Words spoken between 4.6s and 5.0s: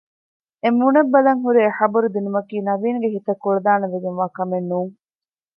ނޫން